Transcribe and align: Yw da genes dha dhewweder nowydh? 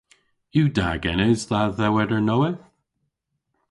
Yw 0.57 0.67
da 0.77 0.89
genes 1.03 1.41
dha 1.49 1.61
dhewweder 1.77 2.21
nowydh? 2.27 2.63